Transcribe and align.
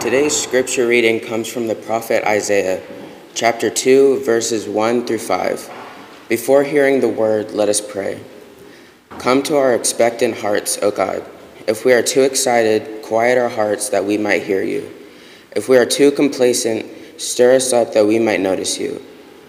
Today's 0.00 0.34
scripture 0.34 0.86
reading 0.86 1.20
comes 1.20 1.46
from 1.46 1.66
the 1.66 1.74
prophet 1.74 2.24
Isaiah, 2.24 2.82
chapter 3.34 3.68
2, 3.68 4.24
verses 4.24 4.66
1 4.66 5.06
through 5.06 5.18
5. 5.18 5.70
Before 6.26 6.64
hearing 6.64 7.00
the 7.00 7.08
word, 7.08 7.50
let 7.50 7.68
us 7.68 7.82
pray. 7.82 8.18
Come 9.18 9.42
to 9.42 9.58
our 9.58 9.74
expectant 9.74 10.38
hearts, 10.38 10.78
O 10.80 10.90
God. 10.90 11.22
If 11.68 11.84
we 11.84 11.92
are 11.92 12.02
too 12.02 12.22
excited, 12.22 13.02
quiet 13.02 13.36
our 13.36 13.50
hearts 13.50 13.90
that 13.90 14.06
we 14.06 14.16
might 14.16 14.44
hear 14.44 14.62
you. 14.62 14.90
If 15.54 15.68
we 15.68 15.76
are 15.76 15.84
too 15.84 16.12
complacent, 16.12 16.86
stir 17.20 17.56
us 17.56 17.74
up 17.74 17.92
that 17.92 18.06
we 18.06 18.18
might 18.18 18.40
notice 18.40 18.78
you. 18.78 19.04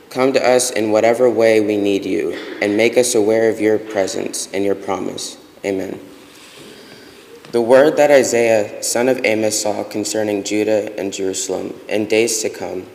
Come 0.09 0.33
to 0.33 0.45
us 0.45 0.69
in 0.69 0.91
whatever 0.91 1.29
way 1.29 1.61
we 1.61 1.77
need 1.77 2.03
you, 2.03 2.33
and 2.61 2.75
make 2.75 2.97
us 2.97 3.15
aware 3.15 3.49
of 3.49 3.61
your 3.61 3.79
presence 3.79 4.49
and 4.53 4.65
your 4.65 4.75
promise. 4.75 5.37
Amen. 5.63 5.97
The 7.51 7.61
word 7.61 7.97
that 7.97 8.09
Isaiah, 8.09 8.81
son 8.81 9.09
of 9.09 9.25
Amos, 9.25 9.61
saw 9.61 9.83
concerning 9.83 10.45
Judah 10.45 10.97
and 10.97 11.11
Jerusalem 11.11 11.77
in 11.89 12.05
days 12.05 12.41
to 12.43 12.49
come 12.49 12.85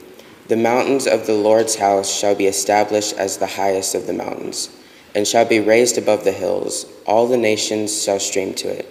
the 0.49 0.57
mountains 0.57 1.07
of 1.07 1.27
the 1.27 1.35
Lord's 1.35 1.75
house 1.75 2.11
shall 2.11 2.35
be 2.35 2.47
established 2.47 3.13
as 3.19 3.37
the 3.37 3.47
highest 3.47 3.95
of 3.95 4.07
the 4.07 4.15
mountains, 4.15 4.71
and 5.15 5.29
shall 5.29 5.45
be 5.45 5.61
raised 5.61 5.99
above 5.99 6.25
the 6.25 6.33
hills. 6.33 6.87
All 7.05 7.27
the 7.27 7.37
nations 7.37 8.03
shall 8.03 8.19
stream 8.19 8.55
to 8.55 8.69
it. 8.69 8.89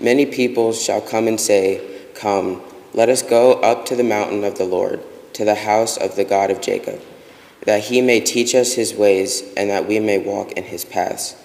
Many 0.00 0.24
peoples 0.24 0.82
shall 0.82 1.02
come 1.02 1.28
and 1.28 1.38
say, 1.38 1.82
Come, 2.14 2.62
let 2.94 3.10
us 3.10 3.22
go 3.22 3.54
up 3.60 3.84
to 3.86 3.96
the 3.96 4.04
mountain 4.04 4.42
of 4.42 4.56
the 4.56 4.64
Lord, 4.64 5.02
to 5.34 5.44
the 5.44 5.56
house 5.56 5.98
of 5.98 6.16
the 6.16 6.24
God 6.24 6.50
of 6.50 6.62
Jacob, 6.62 7.02
that 7.66 7.84
he 7.84 8.00
may 8.00 8.20
teach 8.20 8.54
us 8.54 8.72
his 8.72 8.94
ways, 8.94 9.42
and 9.54 9.68
that 9.68 9.86
we 9.86 10.00
may 10.00 10.16
walk 10.16 10.52
in 10.52 10.64
his 10.64 10.86
paths. 10.86 11.36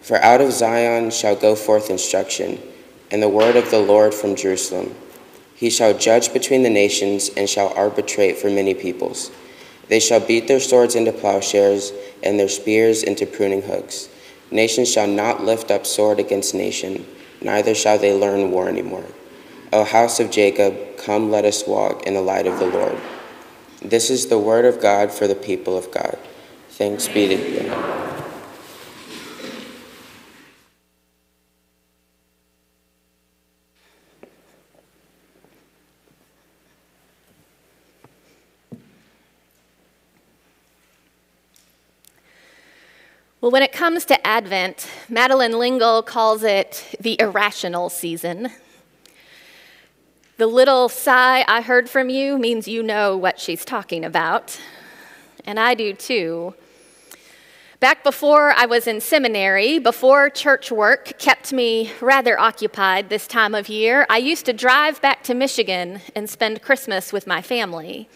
For 0.00 0.16
out 0.22 0.40
of 0.40 0.52
Zion 0.52 1.10
shall 1.10 1.36
go 1.36 1.54
forth 1.54 1.90
instruction 1.90 2.58
and 3.12 3.22
the 3.22 3.28
word 3.28 3.54
of 3.54 3.70
the 3.70 3.78
Lord 3.78 4.14
from 4.14 4.34
Jerusalem. 4.34 4.94
He 5.54 5.70
shall 5.70 5.96
judge 5.96 6.32
between 6.32 6.64
the 6.64 6.70
nations 6.70 7.30
and 7.36 7.48
shall 7.48 7.72
arbitrate 7.76 8.38
for 8.38 8.50
many 8.50 8.74
peoples. 8.74 9.30
They 9.88 10.00
shall 10.00 10.18
beat 10.18 10.48
their 10.48 10.58
swords 10.58 10.96
into 10.96 11.12
plowshares 11.12 11.92
and 12.22 12.40
their 12.40 12.48
spears 12.48 13.02
into 13.02 13.26
pruning 13.26 13.62
hooks. 13.62 14.08
Nation 14.50 14.84
shall 14.84 15.06
not 15.06 15.44
lift 15.44 15.70
up 15.70 15.86
sword 15.86 16.18
against 16.18 16.54
nation, 16.54 17.06
neither 17.40 17.74
shall 17.74 17.98
they 17.98 18.12
learn 18.12 18.50
war 18.50 18.68
anymore. 18.68 19.04
O 19.72 19.84
house 19.84 20.18
of 20.18 20.30
Jacob, 20.30 20.96
come 20.96 21.30
let 21.30 21.44
us 21.44 21.66
walk 21.66 22.02
in 22.06 22.14
the 22.14 22.20
light 22.20 22.46
of 22.46 22.58
the 22.58 22.66
Lord. 22.66 22.98
This 23.80 24.10
is 24.10 24.26
the 24.26 24.38
word 24.38 24.64
of 24.64 24.80
God 24.80 25.12
for 25.12 25.26
the 25.26 25.34
people 25.34 25.76
of 25.76 25.90
God. 25.90 26.18
Thanks 26.70 27.08
be 27.08 27.28
to 27.28 27.68
God. 27.68 28.11
Well, 43.42 43.50
when 43.50 43.64
it 43.64 43.72
comes 43.72 44.04
to 44.04 44.24
Advent, 44.24 44.86
Madeleine 45.08 45.58
L'Engle 45.58 46.04
calls 46.04 46.44
it 46.44 46.94
the 47.00 47.20
irrational 47.20 47.90
season. 47.90 48.50
The 50.36 50.46
little 50.46 50.88
sigh 50.88 51.44
I 51.48 51.60
heard 51.60 51.90
from 51.90 52.08
you 52.08 52.38
means 52.38 52.68
you 52.68 52.84
know 52.84 53.16
what 53.16 53.40
she's 53.40 53.64
talking 53.64 54.04
about, 54.04 54.60
and 55.44 55.58
I 55.58 55.74
do 55.74 55.92
too. 55.92 56.54
Back 57.80 58.04
before 58.04 58.52
I 58.52 58.66
was 58.66 58.86
in 58.86 59.00
seminary, 59.00 59.80
before 59.80 60.30
church 60.30 60.70
work 60.70 61.18
kept 61.18 61.52
me 61.52 61.90
rather 62.00 62.38
occupied 62.38 63.08
this 63.08 63.26
time 63.26 63.56
of 63.56 63.68
year, 63.68 64.06
I 64.08 64.18
used 64.18 64.46
to 64.46 64.52
drive 64.52 65.02
back 65.02 65.24
to 65.24 65.34
Michigan 65.34 66.00
and 66.14 66.30
spend 66.30 66.62
Christmas 66.62 67.12
with 67.12 67.26
my 67.26 67.42
family. 67.42 68.08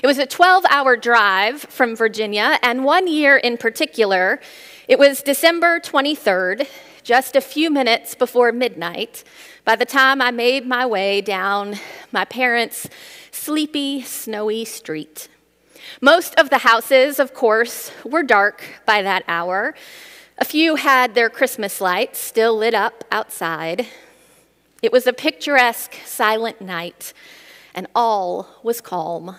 It 0.00 0.06
was 0.06 0.18
a 0.18 0.26
12 0.26 0.64
hour 0.70 0.96
drive 0.96 1.60
from 1.60 1.94
Virginia, 1.94 2.58
and 2.62 2.84
one 2.84 3.08
year 3.08 3.36
in 3.36 3.58
particular, 3.58 4.40
it 4.88 4.98
was 4.98 5.22
December 5.22 5.80
23rd, 5.80 6.66
just 7.02 7.36
a 7.36 7.40
few 7.40 7.70
minutes 7.70 8.14
before 8.14 8.52
midnight, 8.52 9.22
by 9.64 9.76
the 9.76 9.84
time 9.84 10.22
I 10.22 10.30
made 10.30 10.66
my 10.66 10.86
way 10.86 11.20
down 11.20 11.74
my 12.10 12.24
parents' 12.24 12.88
sleepy, 13.32 14.00
snowy 14.02 14.64
street. 14.64 15.28
Most 16.00 16.34
of 16.36 16.48
the 16.48 16.58
houses, 16.58 17.18
of 17.18 17.34
course, 17.34 17.90
were 18.04 18.22
dark 18.22 18.62
by 18.86 19.02
that 19.02 19.24
hour. 19.28 19.74
A 20.38 20.44
few 20.44 20.76
had 20.76 21.14
their 21.14 21.28
Christmas 21.28 21.80
lights 21.80 22.18
still 22.18 22.56
lit 22.56 22.74
up 22.74 23.04
outside. 23.12 23.86
It 24.80 24.90
was 24.90 25.06
a 25.06 25.12
picturesque, 25.12 25.96
silent 26.06 26.60
night, 26.60 27.12
and 27.74 27.86
all 27.94 28.48
was 28.62 28.80
calm 28.80 29.36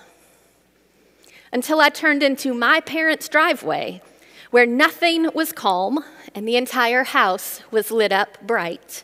until 1.54 1.80
I 1.80 1.90
turned 1.90 2.24
into 2.24 2.54
my 2.54 2.82
parents' 2.82 3.30
driveway, 3.30 4.02
where 4.50 4.66
nothing 4.66 5.30
was 5.34 5.54
calm 5.54 6.04
and 6.36 6.48
the 6.48 6.58
entire 6.58 7.04
house 7.04 7.62
was 7.70 7.92
lit 7.92 8.12
up 8.12 8.46
bright. 8.46 9.04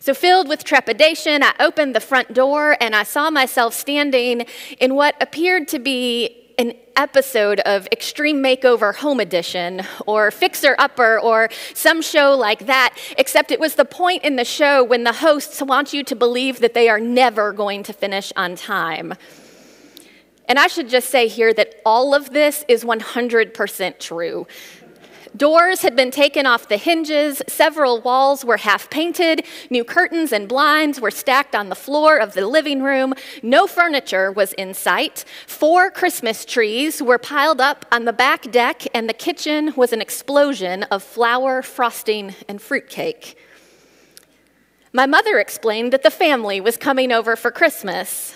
So, 0.00 0.14
filled 0.14 0.48
with 0.48 0.64
trepidation, 0.64 1.42
I 1.42 1.52
opened 1.58 1.94
the 1.96 2.00
front 2.00 2.32
door 2.34 2.76
and 2.80 2.94
I 2.94 3.02
saw 3.02 3.30
myself 3.30 3.74
standing 3.74 4.46
in 4.78 4.94
what 4.94 5.14
appeared 5.20 5.66
to 5.68 5.78
be 5.78 6.36
an 6.58 6.74
episode 6.94 7.60
of 7.60 7.88
Extreme 7.90 8.42
Makeover 8.42 8.94
Home 8.96 9.18
Edition 9.20 9.82
or 10.06 10.30
Fixer 10.30 10.74
Upper 10.78 11.18
or 11.18 11.48
some 11.72 12.02
show 12.02 12.34
like 12.34 12.66
that, 12.66 12.96
except 13.16 13.50
it 13.50 13.58
was 13.58 13.76
the 13.76 13.86
point 13.86 14.24
in 14.24 14.36
the 14.36 14.44
show 14.44 14.84
when 14.84 15.04
the 15.04 15.14
hosts 15.14 15.62
want 15.62 15.94
you 15.94 16.04
to 16.04 16.14
believe 16.14 16.60
that 16.60 16.74
they 16.74 16.90
are 16.90 17.00
never 17.00 17.52
going 17.52 17.82
to 17.84 17.94
finish 17.94 18.30
on 18.36 18.56
time. 18.56 19.14
And 20.50 20.58
I 20.58 20.66
should 20.66 20.88
just 20.88 21.10
say 21.10 21.28
here 21.28 21.54
that 21.54 21.76
all 21.86 22.12
of 22.12 22.30
this 22.30 22.64
is 22.66 22.82
100% 22.82 23.98
true. 24.00 24.48
Doors 25.36 25.82
had 25.82 25.94
been 25.94 26.10
taken 26.10 26.44
off 26.44 26.66
the 26.66 26.76
hinges, 26.76 27.40
several 27.46 28.00
walls 28.00 28.44
were 28.44 28.56
half 28.56 28.90
painted, 28.90 29.46
new 29.70 29.84
curtains 29.84 30.32
and 30.32 30.48
blinds 30.48 31.00
were 31.00 31.12
stacked 31.12 31.54
on 31.54 31.68
the 31.68 31.76
floor 31.76 32.18
of 32.18 32.34
the 32.34 32.44
living 32.48 32.82
room, 32.82 33.14
no 33.44 33.68
furniture 33.68 34.32
was 34.32 34.52
in 34.54 34.74
sight, 34.74 35.24
four 35.46 35.88
Christmas 35.88 36.44
trees 36.44 37.00
were 37.00 37.16
piled 37.16 37.60
up 37.60 37.86
on 37.92 38.04
the 38.04 38.12
back 38.12 38.50
deck, 38.50 38.82
and 38.92 39.08
the 39.08 39.14
kitchen 39.14 39.72
was 39.76 39.92
an 39.92 40.00
explosion 40.00 40.82
of 40.90 41.04
flour, 41.04 41.62
frosting, 41.62 42.34
and 42.48 42.60
fruitcake. 42.60 43.38
My 44.92 45.06
mother 45.06 45.38
explained 45.38 45.92
that 45.92 46.02
the 46.02 46.10
family 46.10 46.60
was 46.60 46.76
coming 46.76 47.12
over 47.12 47.36
for 47.36 47.52
Christmas. 47.52 48.34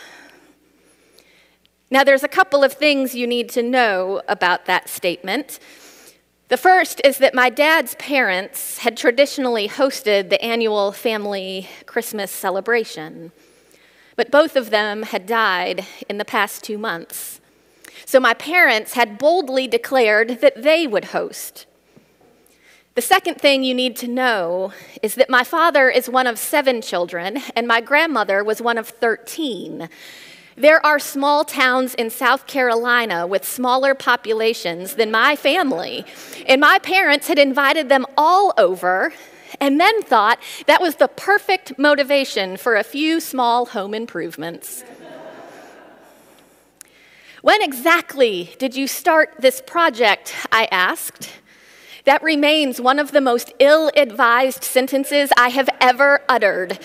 Now, 1.91 2.03
there's 2.03 2.23
a 2.23 2.29
couple 2.29 2.65
of 2.65 2.73
things 2.73 3.15
you 3.15 3.27
need 3.27 3.49
to 3.51 3.63
know 3.63 4.23
about 4.27 4.67
that 4.67 4.89
statement. 4.89 5.59
The 6.49 6.57
first 6.57 7.01
is 7.05 7.19
that 7.19 7.35
my 7.35 7.51
dad's 7.51 7.95
parents 7.97 8.79
had 8.79 8.97
traditionally 8.97 9.69
hosted 9.69 10.31
the 10.31 10.43
annual 10.43 10.93
family 10.93 11.69
Christmas 11.87 12.31
celebration, 12.31 13.33
but 14.17 14.31
both 14.31 14.57
of 14.57 14.71
them 14.71 15.03
had 15.03 15.27
died 15.27 15.87
in 16.09 16.19
the 16.19 16.25
past 16.25 16.63
two 16.63 16.79
months. 16.79 17.41
So 18.07 18.21
my 18.21 18.35
parents 18.35 18.95
had 18.95 19.19
boldly 19.19 19.67
declared 19.67 20.41
that 20.41 20.63
they 20.63 20.87
would 20.87 21.07
host. 21.07 21.67
The 22.95 23.03
second 23.03 23.41
thing 23.41 23.65
you 23.65 23.75
need 23.75 23.97
to 23.97 24.09
know 24.09 24.73
is 25.03 25.17
that 25.17 25.31
my 25.31 25.43
father 25.43 25.91
is 25.91 26.09
one 26.09 26.27
of 26.27 26.39
seven 26.39 26.81
children, 26.81 27.39
and 27.57 27.67
my 27.67 27.81
grandmother 27.81 28.45
was 28.45 28.63
one 28.63 28.79
of 28.79 28.89
13. 28.89 29.89
There 30.57 30.85
are 30.87 31.01
small 31.01 31.45
towns 31.45 31.95
in 31.95 32.11
South 32.11 32.47
Carolina 32.47 33.27
with 33.27 33.45
smaller 33.45 33.93
populations 33.95 34.95
than 34.95 35.11
my 35.11 35.35
family. 35.35 36.05
And 36.47 36.61
my 36.61 36.79
parents 36.79 37.27
had 37.27 37.41
invited 37.41 37.89
them 37.89 38.07
all 38.17 38.55
over 38.57 39.13
and 39.61 39.81
then 39.81 40.03
thought 40.03 40.39
that 40.67 40.81
was 40.81 40.97
the 40.97 41.09
perfect 41.09 41.77
motivation 41.77 42.57
for 42.57 42.77
a 42.77 42.85
few 42.85 43.19
small 43.21 43.67
home 43.67 43.95
improvements. 43.95 44.85
when 47.43 47.61
exactly 47.61 48.55
did 48.59 48.77
you 48.77 48.87
start 48.87 49.35
this 49.41 49.61
project? 49.61 50.35
I 50.53 50.69
asked. 50.71 51.31
That 52.05 52.23
remains 52.23 52.81
one 52.81 52.99
of 52.99 53.13
the 53.13 53.21
most 53.21 53.53
ill 53.59 53.91
advised 53.97 54.63
sentences 54.63 55.31
I 55.37 55.49
have 55.49 55.69
ever 55.81 56.21
uttered. 56.29 56.79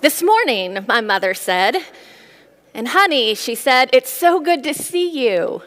This 0.00 0.22
morning, 0.22 0.84
my 0.88 1.00
mother 1.00 1.32
said, 1.32 1.76
and 2.74 2.88
honey, 2.88 3.34
she 3.34 3.54
said, 3.54 3.88
it's 3.92 4.10
so 4.10 4.40
good 4.40 4.64
to 4.64 4.74
see 4.74 5.08
you. 5.08 5.62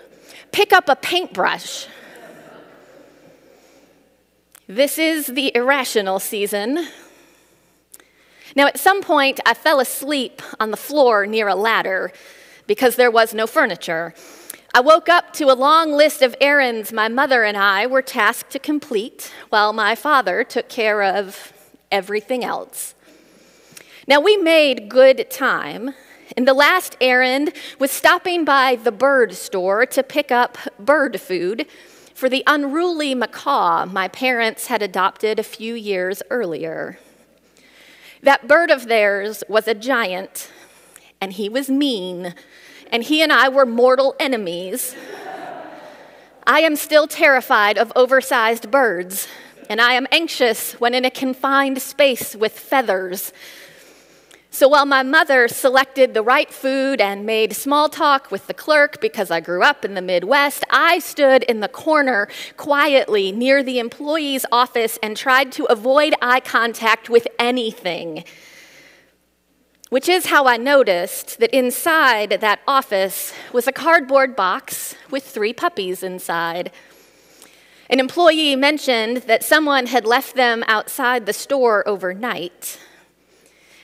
Pick 0.52 0.74
up 0.74 0.90
a 0.90 0.96
paintbrush. 0.96 1.88
This 4.68 4.98
is 4.98 5.28
the 5.28 5.56
irrational 5.56 6.20
season. 6.20 6.88
Now, 8.56 8.68
at 8.68 8.78
some 8.78 9.02
point, 9.02 9.40
I 9.46 9.54
fell 9.54 9.80
asleep 9.80 10.42
on 10.60 10.72
the 10.72 10.78
floor 10.78 11.26
near 11.26 11.48
a 11.48 11.56
ladder 11.56 12.12
because 12.66 12.98
there 12.98 13.12
was 13.12 13.34
no 13.34 13.48
furniture. 13.48 14.14
I 14.74 14.82
woke 14.82 15.08
up 15.08 15.32
to 15.34 15.46
a 15.46 15.56
long 15.56 15.94
list 15.94 16.22
of 16.22 16.36
errands 16.42 16.92
my 16.92 17.08
mother 17.08 17.44
and 17.44 17.56
I 17.56 17.88
were 17.88 18.02
tasked 18.02 18.52
to 18.52 18.60
complete 18.60 19.32
while 19.50 19.72
my 19.72 19.96
father 19.96 20.44
took 20.44 20.68
care 20.68 21.02
of 21.02 21.54
everything 21.90 22.44
else. 22.44 22.94
Now, 24.08 24.20
we 24.20 24.36
made 24.38 24.90
good 24.90 25.32
time, 25.32 25.94
and 26.38 26.48
the 26.48 26.54
last 26.54 26.96
errand 27.02 27.52
was 27.80 27.90
stopping 27.90 28.46
by 28.46 28.76
the 28.76 28.92
bird 28.92 29.34
store 29.34 29.88
to 29.88 30.04
pick 30.04 30.32
up 30.32 30.58
bird 30.78 31.20
food 31.20 31.66
for 32.14 32.30
the 32.30 32.44
unruly 32.46 33.16
macaw 33.16 33.86
my 33.88 34.08
parents 34.08 34.68
had 34.68 34.84
adopted 34.84 35.40
a 35.40 35.44
few 35.44 35.74
years 35.74 36.22
earlier. 36.30 37.00
That 38.22 38.48
bird 38.48 38.70
of 38.70 38.88
theirs 38.88 39.44
was 39.50 39.68
a 39.68 39.74
giant, 39.74 40.52
and 41.20 41.34
he 41.34 41.50
was 41.50 41.70
mean, 41.70 42.36
and 42.92 43.04
he 43.04 43.24
and 43.24 43.34
I 43.34 43.50
were 43.50 43.66
mortal 43.66 44.16
enemies. 44.20 44.96
I 46.46 46.62
am 46.62 46.76
still 46.76 47.08
terrified 47.08 47.80
of 47.80 47.92
oversized 47.96 48.70
birds, 48.70 49.28
and 49.70 49.82
I 49.82 49.94
am 49.94 50.08
anxious 50.12 50.74
when 50.74 50.94
in 50.94 51.04
a 51.04 51.12
confined 51.12 51.82
space 51.82 52.36
with 52.36 52.58
feathers. 52.58 53.34
So 54.58 54.68
while 54.68 54.88
my 54.88 55.04
mother 55.04 55.48
selected 55.48 56.16
the 56.16 56.24
right 56.24 56.52
food 56.52 57.00
and 57.00 57.28
made 57.28 57.56
small 57.56 57.90
talk 57.90 58.32
with 58.32 58.48
the 58.48 58.56
clerk 58.56 59.00
because 59.00 59.30
I 59.30 59.40
grew 59.40 59.62
up 59.62 59.86
in 59.86 59.94
the 59.94 60.02
Midwest, 60.02 60.64
I 60.72 60.98
stood 60.98 61.44
in 61.44 61.60
the 61.60 61.68
corner 61.68 62.28
quietly 62.58 63.32
near 63.32 63.62
the 63.62 63.78
employee's 63.78 64.48
office 64.52 64.98
and 65.04 65.16
tried 65.16 65.52
to 65.52 65.66
avoid 65.66 66.16
eye 66.24 66.40
contact 66.40 67.08
with 67.08 67.28
anything. 67.38 68.24
Which 69.90 70.10
is 70.10 70.26
how 70.26 70.48
I 70.48 70.58
noticed 70.58 71.38
that 71.38 71.56
inside 71.56 72.40
that 72.42 72.62
office 72.68 73.34
was 73.54 73.68
a 73.68 73.72
cardboard 73.72 74.36
box 74.36 74.96
with 75.12 75.24
three 75.24 75.54
puppies 75.54 76.02
inside. 76.02 76.72
An 77.92 78.00
employee 78.00 78.56
mentioned 78.56 79.18
that 79.28 79.44
someone 79.44 79.86
had 79.86 80.04
left 80.04 80.36
them 80.36 80.64
outside 80.68 81.28
the 81.28 81.32
store 81.34 81.88
overnight. 81.88 82.80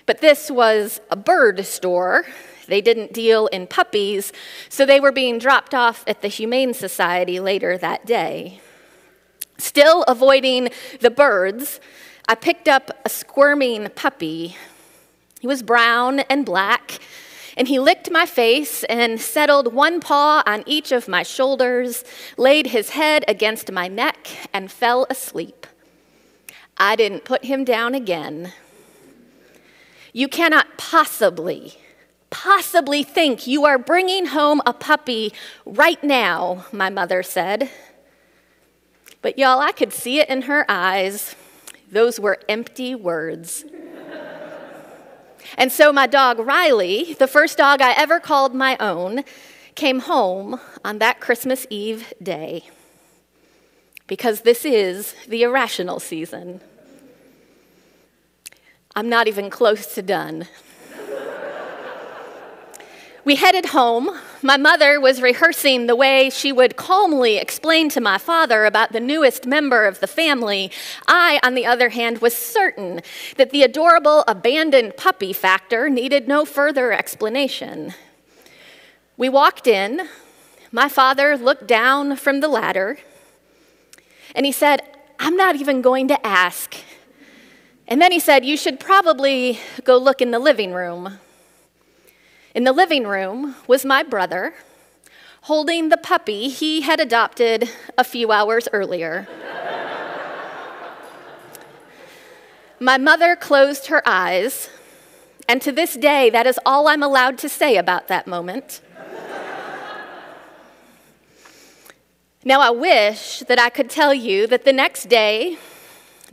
But 0.05 0.21
this 0.21 0.51
was 0.51 1.00
a 1.09 1.15
bird 1.15 1.65
store. 1.65 2.25
They 2.67 2.81
didn't 2.81 3.13
deal 3.13 3.47
in 3.47 3.67
puppies, 3.67 4.31
so 4.69 4.85
they 4.85 5.00
were 5.00 5.11
being 5.11 5.39
dropped 5.39 5.73
off 5.73 6.03
at 6.07 6.21
the 6.21 6.27
Humane 6.27 6.73
Society 6.73 7.39
later 7.39 7.77
that 7.77 8.05
day. 8.05 8.61
Still 9.57 10.03
avoiding 10.03 10.69
the 11.00 11.11
birds, 11.11 11.79
I 12.27 12.35
picked 12.35 12.67
up 12.67 12.91
a 13.05 13.09
squirming 13.09 13.89
puppy. 13.95 14.57
He 15.41 15.47
was 15.47 15.61
brown 15.61 16.21
and 16.21 16.45
black, 16.45 17.00
and 17.55 17.67
he 17.67 17.79
licked 17.79 18.09
my 18.09 18.25
face 18.25 18.83
and 18.85 19.19
settled 19.21 19.73
one 19.73 20.00
paw 20.00 20.41
on 20.45 20.63
each 20.65 20.91
of 20.91 21.07
my 21.07 21.23
shoulders, 21.23 22.03
laid 22.38 22.67
his 22.67 22.91
head 22.91 23.23
against 23.27 23.71
my 23.71 23.88
neck, 23.88 24.27
and 24.53 24.71
fell 24.71 25.05
asleep. 25.09 25.67
I 26.77 26.95
didn't 26.95 27.25
put 27.25 27.45
him 27.45 27.63
down 27.63 27.94
again. 27.94 28.53
You 30.15 30.27
cannot 30.27 30.77
possibly, 30.77 31.74
possibly 32.30 33.01
think 33.01 33.48
you 33.48 33.65
are 33.65 33.80
bringing 33.80 34.27
home 34.27 34.62
a 34.63 34.71
puppy 34.71 35.33
right 35.65 36.01
now, 36.04 36.65
my 36.71 36.92
mother 36.92 37.24
said. 37.24 37.71
But 39.24 39.39
y'all, 39.39 39.60
I 39.60 39.71
could 39.71 39.92
see 39.92 40.19
it 40.19 40.30
in 40.30 40.44
her 40.44 40.65
eyes. 40.69 41.36
Those 41.92 42.19
were 42.19 42.38
empty 42.48 42.94
words. 42.94 43.65
and 45.57 45.71
so 45.71 45.92
my 45.92 46.06
dog 46.06 46.38
Riley, 46.38 47.15
the 47.15 47.27
first 47.27 47.57
dog 47.57 47.81
I 47.81 47.94
ever 47.94 48.19
called 48.19 48.54
my 48.54 48.77
own, 48.80 49.24
came 49.74 50.01
home 50.01 50.60
on 50.86 51.00
that 51.00 51.19
Christmas 51.19 51.65
Eve 51.71 52.13
day. 52.21 52.69
Because 54.06 54.42
this 54.42 54.63
is 54.63 55.15
the 55.27 55.42
irrational 55.42 56.00
season. 56.00 56.62
I'm 58.95 59.10
not 59.10 59.28
even 59.28 59.50
close 59.50 59.95
to 59.95 60.04
done. 60.04 60.48
we 63.25 63.36
headed 63.36 63.68
home. 63.68 64.12
My 64.44 64.56
mother 64.56 65.01
was 65.01 65.19
rehearsing 65.19 65.88
the 65.88 65.95
way 65.95 66.30
she 66.30 66.51
would 66.51 66.75
calmly 66.75 67.38
explain 67.38 67.90
to 67.90 68.01
my 68.01 68.19
father 68.19 68.66
about 68.66 68.92
the 68.92 69.00
newest 69.00 69.48
member 69.48 69.86
of 69.86 70.00
the 70.00 70.06
family. 70.06 70.72
I, 71.07 71.40
on 71.42 71.56
the 71.56 71.66
other 71.66 71.90
hand, 71.90 72.19
was 72.19 72.36
certain 72.36 73.01
that 73.38 73.50
the 73.50 73.63
adorable 73.63 74.24
abandoned 74.28 74.96
puppy 74.96 75.34
factor 75.34 75.89
needed 75.89 76.28
no 76.28 76.46
further 76.46 76.94
explanation. 76.94 77.96
We 79.18 79.28
walked 79.28 79.66
in. 79.66 80.07
My 80.72 80.88
father 80.88 81.36
looked 81.36 81.66
down 81.66 82.16
from 82.18 82.42
the 82.42 82.48
ladder 82.48 83.00
and 84.36 84.46
he 84.46 84.51
said, 84.51 84.81
I'm 85.19 85.36
not 85.36 85.56
even 85.56 85.81
going 85.81 86.07
to 86.10 86.25
ask. 86.25 86.75
And 87.88 88.01
then 88.01 88.12
he 88.12 88.19
said, 88.19 88.45
You 88.45 88.57
should 88.57 88.80
probably 88.80 89.59
go 89.83 89.97
look 89.97 90.21
in 90.21 90.31
the 90.31 90.39
living 90.39 90.74
room. 90.74 91.19
In 92.56 92.63
the 92.63 92.74
living 92.74 93.06
room 93.06 93.56
was 93.68 93.83
my 93.83 94.03
brother 94.03 94.53
holding 95.44 95.89
the 95.89 95.97
puppy 95.97 96.47
he 96.47 96.80
had 96.81 97.01
adopted 97.01 97.69
a 97.97 98.03
few 98.03 98.31
hours 98.31 98.69
earlier. 98.71 99.27
my 102.80 102.97
mother 102.97 103.35
closed 103.35 103.88
her 103.88 104.01
eyes, 104.06 104.69
and 105.50 105.62
to 105.62 105.74
this 105.74 105.95
day, 105.95 106.29
that 106.29 106.47
is 106.47 106.57
all 106.65 106.88
I'm 106.88 107.03
allowed 107.03 107.38
to 107.39 107.50
say 107.50 107.75
about 107.75 108.07
that 108.07 108.25
moment. 108.25 108.79
now, 112.45 112.62
I 112.62 112.69
wish 112.69 113.39
that 113.39 113.59
I 113.59 113.69
could 113.69 113.89
tell 113.89 114.13
you 114.13 114.47
that 114.47 114.63
the 114.63 114.71
next 114.71 115.09
day, 115.09 115.57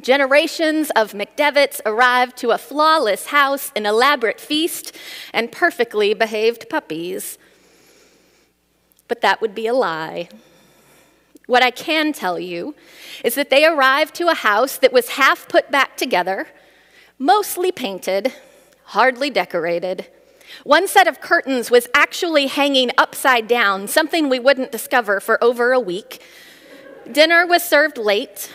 Generations 0.00 0.90
of 0.96 1.12
McDevitt's 1.12 1.80
arrived 1.84 2.36
to 2.38 2.50
a 2.50 2.58
flawless 2.58 3.26
house, 3.26 3.72
an 3.74 3.86
elaborate 3.86 4.40
feast, 4.40 4.96
and 5.32 5.52
perfectly 5.52 6.14
behaved 6.14 6.68
puppies. 6.70 7.38
But 9.08 9.20
that 9.20 9.40
would 9.40 9.54
be 9.54 9.66
a 9.66 9.74
lie. 9.74 10.28
What 11.46 11.62
I 11.62 11.70
can 11.70 12.12
tell 12.12 12.38
you 12.38 12.74
is 13.24 13.34
that 13.34 13.50
they 13.50 13.66
arrived 13.66 14.14
to 14.14 14.28
a 14.28 14.34
house 14.34 14.78
that 14.78 14.92
was 14.92 15.10
half 15.10 15.48
put 15.48 15.70
back 15.70 15.96
together, 15.96 16.46
mostly 17.18 17.72
painted, 17.72 18.32
hardly 18.84 19.30
decorated. 19.30 20.06
One 20.64 20.86
set 20.86 21.08
of 21.08 21.20
curtains 21.20 21.70
was 21.70 21.88
actually 21.92 22.46
hanging 22.46 22.90
upside 22.96 23.48
down, 23.48 23.88
something 23.88 24.28
we 24.28 24.38
wouldn't 24.38 24.72
discover 24.72 25.20
for 25.20 25.42
over 25.42 25.72
a 25.72 25.80
week. 25.80 26.22
Dinner 27.10 27.46
was 27.46 27.62
served 27.62 27.98
late, 27.98 28.50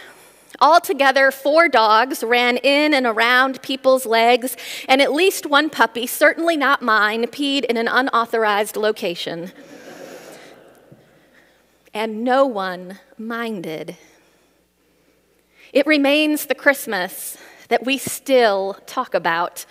Altogether, 0.60 1.32
four 1.32 1.68
dogs 1.68 2.24
ran 2.24 2.58
in 2.58 2.94
and 2.94 3.06
around 3.06 3.62
people's 3.62 4.06
legs, 4.06 4.56
and 4.88 5.02
at 5.02 5.14
least 5.14 5.46
one 5.46 5.70
puppy, 5.70 6.08
certainly 6.08 6.56
not 6.56 6.82
mine, 6.82 7.26
peed 7.28 7.66
in 7.66 7.78
an 7.78 7.88
unauthorized 7.88 8.76
location. 8.76 9.52
And 11.94 12.24
no 12.24 12.46
one 12.46 13.00
minded. 13.18 13.98
It 15.72 15.86
remains 15.88 16.46
the 16.46 16.56
Christmas 16.56 17.38
that 17.70 17.86
we 17.86 17.98
still 17.98 18.78
talk 18.86 19.14
about. 19.14 19.66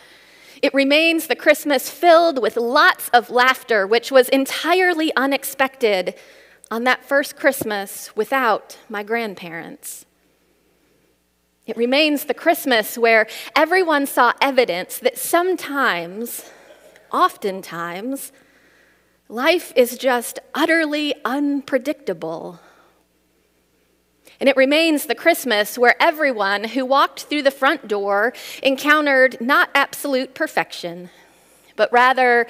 It 0.63 0.73
remains 0.75 1.27
the 1.27 1.37
Christmas 1.37 1.91
filled 1.91 2.41
with 2.41 2.57
lots 2.57 3.09
of 3.11 3.31
laughter, 3.31 3.87
which 3.87 4.11
was 4.11 4.29
entirely 4.31 5.15
unexpected 5.17 6.15
on 6.71 6.85
that 6.85 7.05
first 7.05 7.37
Christmas 7.37 8.15
without 8.17 8.79
my 8.89 9.03
grandparents. 9.03 10.07
It 11.67 11.79
remains 11.79 12.27
the 12.27 12.35
Christmas 12.35 12.99
where 12.99 13.27
everyone 13.57 14.07
saw 14.07 14.35
evidence 14.43 14.99
that 14.99 15.17
sometimes, 15.17 16.51
oftentimes, 17.11 18.33
life 19.31 19.73
is 19.75 19.97
just 19.97 20.39
utterly 20.55 21.15
unpredictable. 21.25 22.61
And 24.39 24.49
it 24.51 24.59
remains 24.59 25.07
the 25.07 25.15
Christmas 25.15 25.79
where 25.79 25.97
everyone 26.03 26.65
who 26.65 26.85
walked 26.85 27.23
through 27.25 27.43
the 27.43 27.51
front 27.51 27.89
door 27.89 28.35
encountered 28.63 29.41
not 29.41 29.71
absolute 29.75 30.35
perfection, 30.35 31.09
but 31.77 31.91
rather 31.91 32.47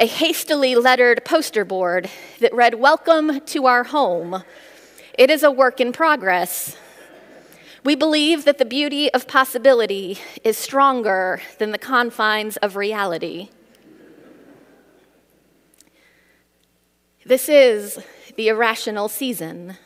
a 0.00 0.06
hastily 0.06 0.74
lettered 0.74 1.24
poster 1.24 1.64
board 1.64 2.10
that 2.40 2.52
read, 2.52 2.74
Welcome 2.74 3.42
to 3.42 3.66
our 3.66 3.84
home. 3.84 4.42
It 5.16 5.30
is 5.30 5.44
a 5.44 5.52
work 5.52 5.80
in 5.80 5.92
progress. 5.92 6.76
We 7.86 7.94
believe 7.94 8.44
that 8.46 8.58
the 8.58 8.64
beauty 8.64 9.14
of 9.14 9.28
possibility 9.28 10.18
is 10.42 10.58
stronger 10.58 11.40
than 11.60 11.70
the 11.70 11.78
confines 11.78 12.56
of 12.56 12.74
reality. 12.74 13.48
This 17.24 17.48
is 17.48 18.00
the 18.34 18.48
irrational 18.48 19.08
season, 19.08 19.76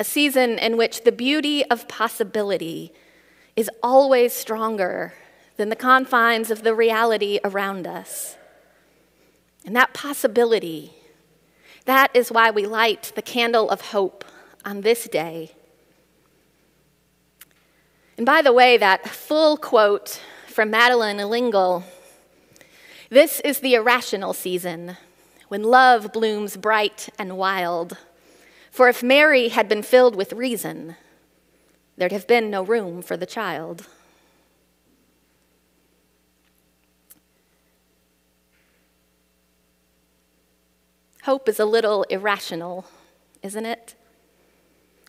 a 0.00 0.04
season 0.04 0.58
in 0.58 0.78
which 0.78 1.04
the 1.04 1.12
beauty 1.12 1.62
of 1.66 1.86
possibility 1.86 2.94
is 3.56 3.68
always 3.82 4.32
stronger 4.32 5.12
than 5.58 5.68
the 5.68 5.76
confines 5.76 6.50
of 6.50 6.62
the 6.62 6.74
reality 6.74 7.38
around 7.44 7.86
us. 7.86 8.38
And 9.66 9.76
that 9.76 9.92
possibility, 9.92 10.94
that 11.84 12.10
is 12.16 12.32
why 12.32 12.50
we 12.50 12.64
light 12.64 13.12
the 13.14 13.20
candle 13.20 13.68
of 13.68 13.82
hope 13.92 14.24
on 14.64 14.80
this 14.80 15.06
day 15.06 15.52
and 18.16 18.26
by 18.26 18.42
the 18.42 18.52
way, 18.52 18.76
that 18.76 19.08
full 19.08 19.56
quote 19.56 20.20
from 20.46 20.70
Madeleine 20.70 21.24
L'Engle. 21.24 21.84
This 23.08 23.40
is 23.40 23.60
the 23.60 23.74
irrational 23.74 24.32
season, 24.32 24.96
when 25.48 25.62
love 25.62 26.12
blooms 26.12 26.56
bright 26.56 27.08
and 27.18 27.36
wild. 27.36 27.96
For 28.70 28.88
if 28.88 29.02
Mary 29.02 29.48
had 29.48 29.68
been 29.68 29.82
filled 29.82 30.16
with 30.16 30.32
reason, 30.32 30.96
there'd 31.96 32.12
have 32.12 32.26
been 32.26 32.50
no 32.50 32.62
room 32.62 33.02
for 33.02 33.16
the 33.16 33.26
child. 33.26 33.86
Hope 41.24 41.48
is 41.48 41.60
a 41.60 41.64
little 41.64 42.02
irrational, 42.04 42.84
isn't 43.42 43.64
it? 43.64 43.94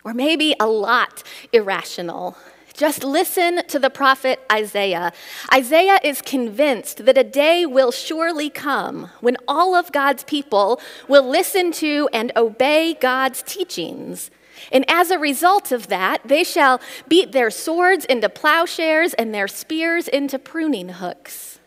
Or 0.03 0.13
maybe 0.13 0.55
a 0.59 0.67
lot 0.67 1.23
irrational. 1.51 2.37
Just 2.73 3.03
listen 3.03 3.65
to 3.67 3.77
the 3.77 3.91
prophet 3.91 4.39
Isaiah. 4.51 5.13
Isaiah 5.53 5.99
is 6.03 6.21
convinced 6.21 7.05
that 7.05 7.17
a 7.17 7.23
day 7.23 7.65
will 7.65 7.91
surely 7.91 8.49
come 8.49 9.09
when 9.21 9.37
all 9.47 9.75
of 9.75 9.91
God's 9.91 10.23
people 10.23 10.81
will 11.07 11.27
listen 11.27 11.71
to 11.73 12.09
and 12.11 12.31
obey 12.35 12.95
God's 12.95 13.43
teachings. 13.43 14.31
And 14.71 14.85
as 14.87 15.11
a 15.11 15.19
result 15.19 15.71
of 15.71 15.87
that, 15.87 16.21
they 16.25 16.43
shall 16.43 16.81
beat 17.07 17.31
their 17.31 17.51
swords 17.51 18.05
into 18.05 18.29
plowshares 18.29 19.13
and 19.13 19.33
their 19.33 19.47
spears 19.47 20.07
into 20.07 20.39
pruning 20.39 20.89
hooks. 20.89 21.59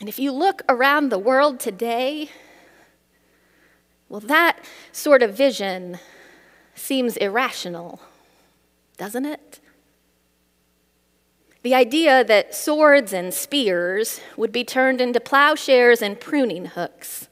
And 0.00 0.08
if 0.08 0.18
you 0.18 0.32
look 0.32 0.62
around 0.68 1.10
the 1.10 1.18
world 1.18 1.60
today, 1.60 2.30
well, 4.08 4.20
that 4.20 4.58
sort 4.90 5.22
of 5.22 5.36
vision 5.36 6.00
seems 6.74 7.16
irrational, 7.16 8.00
doesn't 9.02 9.24
it? 9.24 9.58
The 11.64 11.74
idea 11.74 12.22
that 12.22 12.54
swords 12.54 13.12
and 13.12 13.34
spears 13.34 14.20
would 14.36 14.52
be 14.52 14.62
turned 14.62 15.00
into 15.00 15.18
plowshares 15.18 16.00
and 16.00 16.20
pruning 16.20 16.66
hooks. 16.66 17.26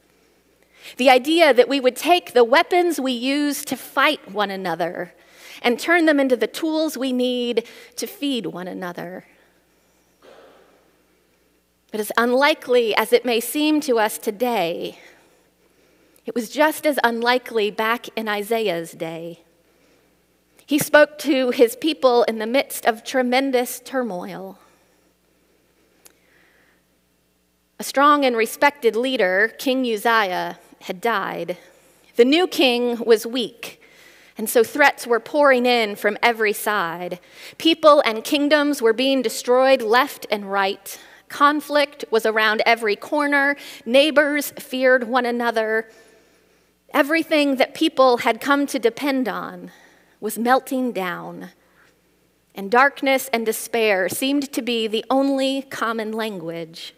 The 0.96 1.08
idea 1.08 1.54
that 1.54 1.68
we 1.68 1.78
would 1.78 1.94
take 1.94 2.32
the 2.32 2.42
weapons 2.42 2.98
we 2.98 3.12
use 3.12 3.64
to 3.66 3.76
fight 3.76 4.32
one 4.32 4.50
another 4.50 5.14
and 5.62 5.78
turn 5.78 6.06
them 6.06 6.18
into 6.18 6.36
the 6.36 6.48
tools 6.48 6.98
we 6.98 7.12
need 7.12 7.64
to 7.94 8.08
feed 8.08 8.46
one 8.46 8.66
another. 8.66 9.26
But 11.92 12.00
as 12.00 12.10
unlikely 12.16 12.96
as 12.96 13.12
it 13.12 13.24
may 13.24 13.38
seem 13.38 13.80
to 13.82 14.00
us 14.00 14.18
today, 14.18 14.98
it 16.26 16.34
was 16.34 16.50
just 16.50 16.84
as 16.84 16.98
unlikely 17.04 17.70
back 17.70 18.08
in 18.16 18.28
Isaiah's 18.28 18.90
day. 18.90 19.44
He 20.70 20.78
spoke 20.78 21.18
to 21.18 21.50
his 21.50 21.74
people 21.74 22.22
in 22.22 22.38
the 22.38 22.46
midst 22.46 22.86
of 22.86 23.02
tremendous 23.02 23.80
turmoil. 23.80 24.56
A 27.80 27.82
strong 27.82 28.24
and 28.24 28.36
respected 28.36 28.94
leader, 28.94 29.52
King 29.58 29.80
Uzziah, 29.84 30.60
had 30.82 31.00
died. 31.00 31.58
The 32.14 32.24
new 32.24 32.46
king 32.46 33.04
was 33.04 33.26
weak, 33.26 33.82
and 34.38 34.48
so 34.48 34.62
threats 34.62 35.08
were 35.08 35.18
pouring 35.18 35.66
in 35.66 35.96
from 35.96 36.16
every 36.22 36.52
side. 36.52 37.18
People 37.58 38.00
and 38.06 38.22
kingdoms 38.22 38.80
were 38.80 38.92
being 38.92 39.22
destroyed 39.22 39.82
left 39.82 40.24
and 40.30 40.52
right. 40.52 41.00
Conflict 41.28 42.04
was 42.12 42.24
around 42.24 42.62
every 42.64 42.94
corner. 42.94 43.56
Neighbors 43.84 44.52
feared 44.52 45.08
one 45.08 45.26
another. 45.26 45.88
Everything 46.94 47.56
that 47.56 47.74
people 47.74 48.18
had 48.18 48.40
come 48.40 48.68
to 48.68 48.78
depend 48.78 49.26
on 49.26 49.72
was 50.20 50.38
melting 50.38 50.92
down, 50.92 51.50
and 52.54 52.70
darkness 52.70 53.28
and 53.32 53.46
despair 53.46 54.08
seemed 54.08 54.52
to 54.52 54.62
be 54.62 54.86
the 54.86 55.04
only 55.08 55.62
common 55.62 56.12
language. 56.12 56.94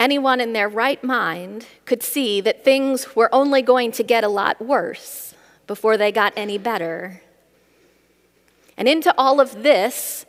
Anyone 0.00 0.40
in 0.40 0.52
their 0.52 0.68
right 0.68 1.02
mind 1.04 1.66
could 1.84 2.02
see 2.02 2.40
that 2.40 2.64
things 2.64 3.14
were 3.14 3.32
only 3.32 3.62
going 3.62 3.92
to 3.92 4.02
get 4.02 4.24
a 4.24 4.28
lot 4.28 4.60
worse 4.60 5.34
before 5.66 5.96
they 5.96 6.10
got 6.10 6.32
any 6.36 6.58
better. 6.58 7.22
And 8.76 8.88
into 8.88 9.14
all 9.16 9.40
of 9.40 9.62
this 9.62 10.26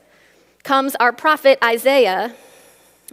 comes 0.64 0.96
our 0.96 1.12
prophet 1.12 1.58
Isaiah, 1.64 2.36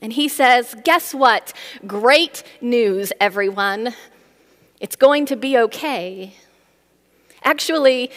and 0.03 0.13
he 0.13 0.29
says, 0.29 0.75
Guess 0.85 1.15
what? 1.15 1.53
Great 1.87 2.43
news, 2.61 3.13
everyone. 3.21 3.95
It's 4.81 4.97
going 4.97 5.27
to 5.27 5.37
be 5.37 5.57
okay. 5.57 6.35
Actually, 7.43 8.11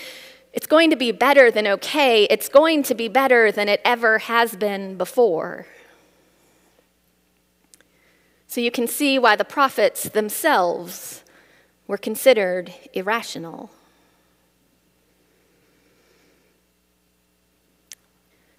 it's 0.54 0.68
going 0.68 0.90
to 0.90 0.96
be 0.96 1.12
better 1.12 1.50
than 1.50 1.68
okay. 1.68 2.26
It's 2.26 2.50
going 2.50 2.84
to 2.84 2.96
be 2.96 3.08
better 3.08 3.52
than 3.52 3.68
it 3.68 3.82
ever 3.84 4.20
has 4.20 4.56
been 4.56 4.98
before. 4.98 5.66
So 8.48 8.62
you 8.62 8.70
can 8.70 8.88
see 8.88 9.18
why 9.18 9.36
the 9.36 9.46
prophets 9.46 10.04
themselves 10.04 11.24
were 11.88 11.98
considered 11.98 12.72
irrational. 12.94 13.72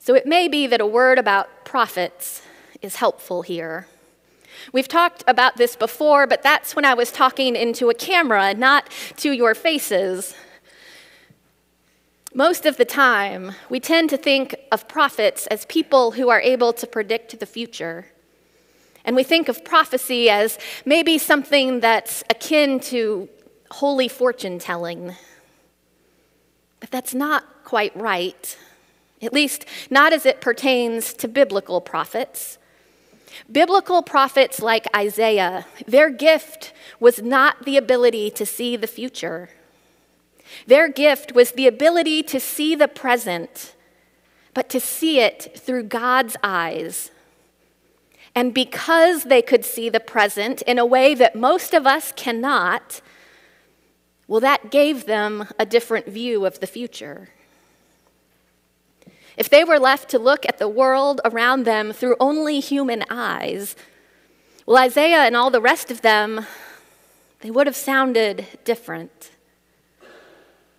So 0.00 0.14
it 0.14 0.26
may 0.26 0.48
be 0.48 0.66
that 0.66 0.80
a 0.80 0.86
word 0.86 1.18
about 1.18 1.64
prophets 1.64 2.42
is 2.82 2.96
helpful 2.96 3.42
here. 3.42 3.86
We've 4.72 4.88
talked 4.88 5.24
about 5.26 5.56
this 5.56 5.76
before, 5.76 6.26
but 6.26 6.42
that's 6.42 6.76
when 6.76 6.84
I 6.84 6.94
was 6.94 7.10
talking 7.10 7.56
into 7.56 7.88
a 7.88 7.94
camera, 7.94 8.52
not 8.52 8.90
to 9.18 9.32
your 9.32 9.54
faces. 9.54 10.34
Most 12.36 12.66
of 12.66 12.78
the 12.78 12.84
time, 12.84 13.52
we 13.70 13.78
tend 13.78 14.10
to 14.10 14.16
think 14.16 14.56
of 14.72 14.88
prophets 14.88 15.46
as 15.46 15.66
people 15.66 16.10
who 16.10 16.30
are 16.30 16.40
able 16.40 16.72
to 16.72 16.84
predict 16.84 17.38
the 17.38 17.46
future. 17.46 18.06
And 19.04 19.14
we 19.14 19.22
think 19.22 19.48
of 19.48 19.64
prophecy 19.64 20.28
as 20.28 20.58
maybe 20.84 21.16
something 21.16 21.78
that's 21.78 22.24
akin 22.28 22.80
to 22.80 23.28
holy 23.70 24.08
fortune 24.08 24.58
telling. 24.58 25.14
But 26.80 26.90
that's 26.90 27.14
not 27.14 27.44
quite 27.62 27.96
right, 27.96 28.58
at 29.22 29.32
least 29.32 29.64
not 29.88 30.12
as 30.12 30.26
it 30.26 30.40
pertains 30.40 31.14
to 31.14 31.28
biblical 31.28 31.80
prophets. 31.80 32.58
Biblical 33.50 34.02
prophets 34.02 34.60
like 34.60 34.86
Isaiah, 34.96 35.66
their 35.86 36.10
gift 36.10 36.72
was 36.98 37.22
not 37.22 37.64
the 37.64 37.76
ability 37.76 38.30
to 38.30 38.44
see 38.44 38.76
the 38.76 38.88
future. 38.88 39.50
Their 40.66 40.88
gift 40.88 41.34
was 41.34 41.52
the 41.52 41.66
ability 41.66 42.22
to 42.24 42.40
see 42.40 42.74
the 42.74 42.88
present, 42.88 43.74
but 44.52 44.68
to 44.70 44.80
see 44.80 45.20
it 45.20 45.58
through 45.58 45.84
God's 45.84 46.36
eyes. 46.42 47.10
And 48.34 48.52
because 48.52 49.24
they 49.24 49.42
could 49.42 49.64
see 49.64 49.88
the 49.88 50.00
present 50.00 50.62
in 50.62 50.78
a 50.78 50.86
way 50.86 51.14
that 51.14 51.36
most 51.36 51.72
of 51.72 51.86
us 51.86 52.12
cannot, 52.16 53.00
well, 54.26 54.40
that 54.40 54.70
gave 54.70 55.06
them 55.06 55.48
a 55.58 55.66
different 55.66 56.06
view 56.06 56.44
of 56.44 56.60
the 56.60 56.66
future. 56.66 57.28
If 59.36 59.48
they 59.48 59.64
were 59.64 59.78
left 59.78 60.08
to 60.10 60.18
look 60.18 60.46
at 60.46 60.58
the 60.58 60.68
world 60.68 61.20
around 61.24 61.64
them 61.64 61.92
through 61.92 62.16
only 62.20 62.60
human 62.60 63.04
eyes, 63.10 63.76
well, 64.66 64.82
Isaiah 64.82 65.24
and 65.24 65.36
all 65.36 65.50
the 65.50 65.60
rest 65.60 65.90
of 65.90 66.02
them, 66.02 66.46
they 67.40 67.50
would 67.50 67.66
have 67.66 67.76
sounded 67.76 68.46
different. 68.64 69.30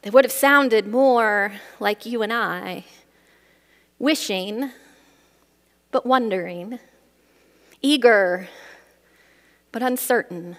They 0.05 0.11
would 0.11 0.23
have 0.23 0.31
sounded 0.31 0.85
more 0.85 1.53
like 1.79 2.05
you 2.05 2.21
and 2.21 2.31
I, 2.31 2.85
wishing, 3.97 4.69
but 5.89 6.05
wondering, 6.05 6.77
eager, 7.81 8.47
but 9.71 9.81
uncertain. 9.81 10.57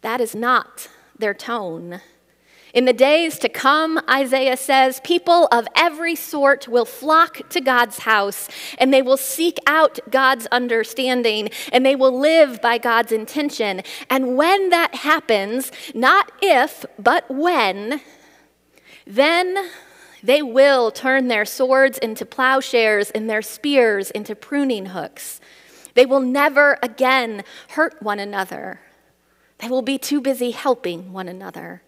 That 0.00 0.20
is 0.20 0.34
not 0.34 0.88
their 1.16 1.32
tone. 1.32 2.00
In 2.72 2.84
the 2.84 2.92
days 2.92 3.38
to 3.40 3.48
come, 3.48 4.00
Isaiah 4.08 4.56
says, 4.56 5.00
people 5.02 5.48
of 5.50 5.66
every 5.74 6.14
sort 6.14 6.68
will 6.68 6.84
flock 6.84 7.48
to 7.50 7.60
God's 7.60 8.00
house 8.00 8.48
and 8.78 8.94
they 8.94 9.02
will 9.02 9.16
seek 9.16 9.58
out 9.66 9.98
God's 10.10 10.46
understanding 10.46 11.50
and 11.72 11.84
they 11.84 11.96
will 11.96 12.18
live 12.18 12.62
by 12.62 12.78
God's 12.78 13.12
intention. 13.12 13.82
And 14.08 14.36
when 14.36 14.68
that 14.70 14.94
happens, 14.94 15.72
not 15.94 16.30
if, 16.40 16.84
but 16.98 17.28
when, 17.30 18.00
then 19.06 19.70
they 20.22 20.42
will 20.42 20.90
turn 20.90 21.28
their 21.28 21.44
swords 21.44 21.98
into 21.98 22.24
plowshares 22.24 23.10
and 23.10 23.28
their 23.28 23.42
spears 23.42 24.10
into 24.10 24.36
pruning 24.36 24.86
hooks. 24.86 25.40
They 25.94 26.06
will 26.06 26.20
never 26.20 26.78
again 26.82 27.42
hurt 27.70 28.00
one 28.00 28.20
another. 28.20 28.80
They 29.58 29.68
will 29.68 29.82
be 29.82 29.98
too 29.98 30.20
busy 30.20 30.52
helping 30.52 31.12
one 31.12 31.28
another. 31.28 31.82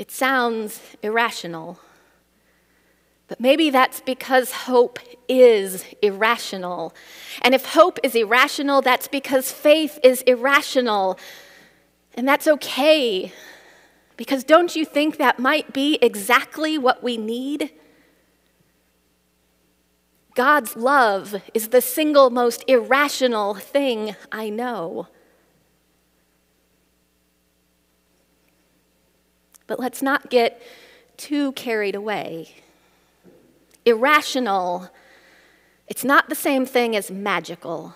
It 0.00 0.10
sounds 0.10 0.80
irrational. 1.02 1.78
But 3.28 3.38
maybe 3.38 3.68
that's 3.68 4.00
because 4.00 4.50
hope 4.50 4.98
is 5.28 5.84
irrational. 6.00 6.94
And 7.42 7.54
if 7.54 7.66
hope 7.66 7.98
is 8.02 8.14
irrational, 8.14 8.80
that's 8.80 9.08
because 9.08 9.52
faith 9.52 9.98
is 10.02 10.22
irrational. 10.22 11.18
And 12.14 12.26
that's 12.26 12.48
okay 12.48 13.30
Because 14.16 14.42
don't 14.42 14.74
you 14.74 14.86
think 14.86 15.18
that 15.18 15.38
might 15.38 15.74
be 15.74 15.98
exactly 16.00 16.78
what 16.78 17.02
we 17.02 17.18
need? 17.18 17.70
God's 20.34 20.76
love 20.76 21.42
is 21.52 21.68
the 21.68 21.82
single 21.82 22.30
most 22.30 22.64
irrational 22.66 23.54
thing 23.54 24.16
I 24.32 24.48
know. 24.48 25.08
But 29.70 29.78
let's 29.78 30.02
not 30.02 30.30
get 30.30 30.60
too 31.16 31.52
carried 31.52 31.94
away. 31.94 32.56
Irrational, 33.84 34.90
it's 35.86 36.02
not 36.02 36.28
the 36.28 36.34
same 36.34 36.66
thing 36.66 36.96
as 36.96 37.08
magical. 37.08 37.94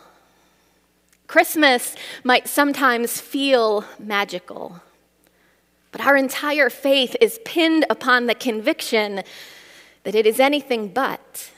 Christmas 1.27 1.97
might 2.23 2.47
sometimes 2.47 3.21
feel 3.21 3.85
magical, 3.99 4.83
but 5.91 6.01
our 6.01 6.17
entire 6.17 6.71
faith 6.71 7.17
is 7.21 7.41
pinned 7.45 7.85
upon 7.91 8.27
the 8.27 8.37
conviction 8.37 9.25
that 10.05 10.15
it 10.15 10.29
is 10.29 10.39
anything 10.39 10.87
but. 10.87 11.51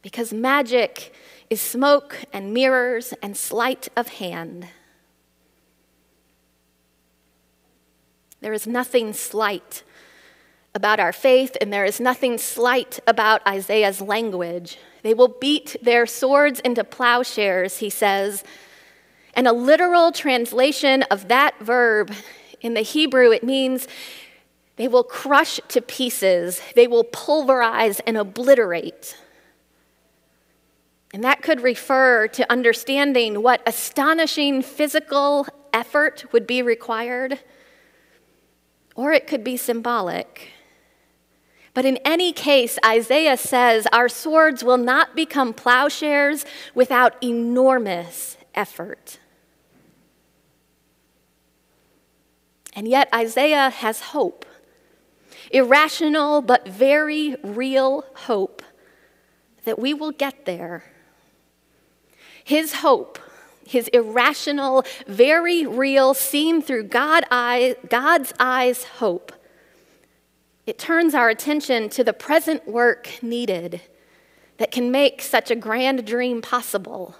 Because 0.00 0.32
magic 0.32 1.12
is 1.50 1.60
smoke 1.60 2.16
and 2.32 2.54
mirrors 2.54 3.12
and 3.22 3.36
sleight 3.36 3.88
of 3.94 4.08
hand. 4.08 4.68
There 8.42 8.52
is 8.52 8.66
nothing 8.66 9.12
slight 9.12 9.84
about 10.74 10.98
our 10.98 11.12
faith, 11.12 11.56
and 11.60 11.72
there 11.72 11.84
is 11.84 12.00
nothing 12.00 12.38
slight 12.38 12.98
about 13.06 13.46
Isaiah's 13.46 14.00
language. 14.00 14.78
They 15.02 15.14
will 15.14 15.28
beat 15.28 15.76
their 15.80 16.06
swords 16.06 16.58
into 16.60 16.82
plowshares, 16.82 17.78
he 17.78 17.88
says. 17.88 18.42
And 19.34 19.46
a 19.46 19.52
literal 19.52 20.10
translation 20.10 21.04
of 21.04 21.28
that 21.28 21.58
verb 21.60 22.12
in 22.60 22.74
the 22.74 22.80
Hebrew, 22.80 23.30
it 23.30 23.44
means 23.44 23.86
they 24.76 24.88
will 24.88 25.04
crush 25.04 25.60
to 25.68 25.80
pieces, 25.80 26.60
they 26.74 26.88
will 26.88 27.04
pulverize 27.04 28.00
and 28.00 28.16
obliterate. 28.16 29.16
And 31.14 31.22
that 31.22 31.42
could 31.42 31.60
refer 31.60 32.26
to 32.28 32.50
understanding 32.50 33.42
what 33.42 33.62
astonishing 33.66 34.62
physical 34.62 35.46
effort 35.72 36.24
would 36.32 36.46
be 36.46 36.62
required, 36.62 37.38
or 38.94 39.12
it 39.12 39.26
could 39.26 39.42
be 39.42 39.56
symbolic. 39.56 40.50
But 41.74 41.84
in 41.84 41.96
any 42.04 42.32
case, 42.32 42.78
Isaiah 42.84 43.36
says 43.36 43.86
our 43.92 44.08
swords 44.08 44.62
will 44.62 44.76
not 44.76 45.16
become 45.16 45.54
plowshares 45.54 46.44
without 46.74 47.22
enormous 47.22 48.36
effort. 48.54 49.18
And 52.74 52.88
yet, 52.88 53.08
Isaiah 53.14 53.70
has 53.70 54.00
hope 54.00 54.46
irrational 55.52 56.40
but 56.40 56.66
very 56.66 57.36
real 57.44 58.04
hope 58.14 58.62
that 59.64 59.78
we 59.78 59.94
will 59.94 60.10
get 60.10 60.44
there. 60.44 60.84
His 62.42 62.74
hope, 62.74 63.18
his 63.66 63.88
irrational, 63.88 64.84
very 65.06 65.66
real, 65.66 66.14
seen 66.14 66.62
through 66.62 66.84
God 66.84 67.24
eye, 67.30 67.76
God's 67.88 68.32
eyes 68.38 68.84
hope, 68.84 69.32
it 70.66 70.78
turns 70.78 71.14
our 71.14 71.28
attention 71.28 71.88
to 71.90 72.04
the 72.04 72.12
present 72.12 72.68
work 72.68 73.08
needed 73.22 73.80
that 74.58 74.70
can 74.70 74.90
make 74.90 75.20
such 75.20 75.50
a 75.50 75.56
grand 75.56 76.06
dream 76.06 76.40
possible, 76.40 77.16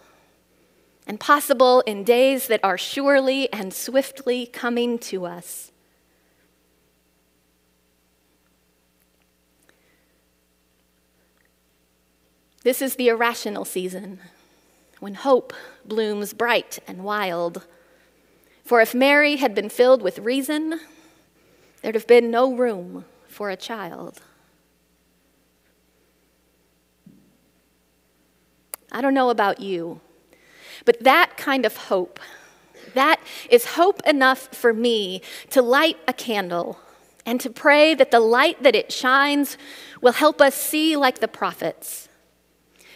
and 1.07 1.19
possible 1.19 1.81
in 1.81 2.05
days 2.05 2.47
that 2.47 2.61
are 2.63 2.79
surely 2.79 3.53
and 3.53 3.75
swiftly 3.75 4.47
coming 4.47 4.99
to 4.99 5.27
us. 5.27 5.73
This 12.63 12.81
is 12.81 12.95
the 12.95 13.09
irrational 13.09 13.65
season 13.65 14.21
when 15.03 15.15
hope 15.15 15.53
blooms 15.85 16.33
bright 16.33 16.79
and 16.87 17.03
wild. 17.03 17.67
For 18.65 18.81
if 18.81 18.95
Mary 18.95 19.35
had 19.35 19.53
been 19.53 19.69
filled 19.69 20.01
with 20.01 20.21
reason, 20.21 20.79
there'd 21.81 21.97
have 21.97 22.07
been 22.07 22.31
no 22.31 22.55
room 22.55 23.05
for 23.27 23.51
a 23.51 23.57
child. 23.57 24.23
I 28.93 29.01
don't 29.01 29.13
know 29.13 29.31
about 29.31 29.59
you, 29.59 30.01
but 30.85 31.03
that 31.03 31.37
kind 31.37 31.67
of 31.67 31.77
hope, 31.77 32.21
that 32.95 33.19
is 33.51 33.75
hope 33.75 34.07
enough 34.07 34.55
for 34.55 34.73
me 34.73 35.21
to 35.51 35.63
light 35.63 35.97
a 36.07 36.13
candle 36.13 36.79
and 37.27 37.41
to 37.41 37.51
pray 37.51 37.97
that 37.97 38.13
the 38.13 38.21
light 38.21 38.63
that 38.63 38.77
it 38.77 38.93
shines 38.93 39.59
will 40.01 40.13
help 40.13 40.41
us 40.41 40.55
see 40.55 40.95
like 40.95 41.19
the 41.19 41.27
prophets 41.27 42.09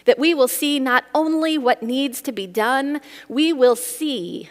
that 0.06 0.18
we 0.18 0.32
will 0.32 0.48
see 0.48 0.80
not 0.80 1.04
only 1.14 1.58
what 1.58 1.82
needs 1.82 2.22
to 2.22 2.32
be 2.32 2.46
done, 2.46 3.00
we 3.28 3.52
will 3.52 3.76
see 3.76 4.48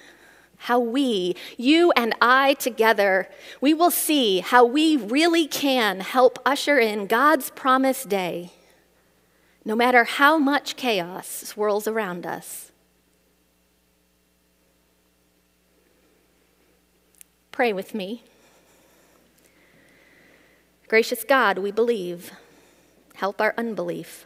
how 0.57 0.79
we, 0.79 1.35
you 1.57 1.91
and 1.95 2.15
I 2.21 2.55
together, 2.55 3.27
we 3.61 3.73
will 3.73 3.91
see 3.91 4.39
how 4.39 4.65
we 4.65 4.97
really 4.97 5.47
can 5.47 5.99
help 5.99 6.39
usher 6.45 6.79
in 6.79 7.07
God's 7.07 7.49
promised 7.51 8.09
day, 8.09 8.51
no 9.63 9.75
matter 9.75 10.03
how 10.03 10.37
much 10.37 10.75
chaos 10.75 11.27
swirls 11.27 11.87
around 11.87 12.25
us. 12.25 12.71
Pray 17.51 17.71
with 17.71 17.93
me. 17.93 18.23
Gracious 20.87 21.23
God, 21.23 21.57
we 21.59 21.71
believe. 21.71 22.31
Help 23.15 23.39
our 23.39 23.53
unbelief. 23.57 24.25